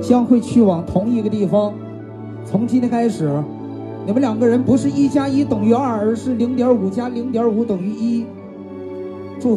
[0.00, 1.72] 将会去往同一个地方。
[2.44, 3.30] 从今天开始
[4.06, 8.24] 你们两个人不是一加一等于二而是零点五加零点五等于一。
[9.38, 9.54] 祝福